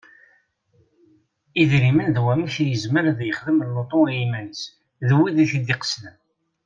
Idrimen 1.61 2.09
d 2.15 2.17
wamek 2.23 2.55
i 2.63 2.65
yezmer 2.71 3.03
ad 3.11 3.19
yexdem 3.23 3.59
lutu 3.73 4.01
i 4.07 4.13
yiman-is 4.19 4.61
d 5.07 5.09
wid 5.15 5.37
i 5.43 5.45
t-id-iqesden. 5.51 6.15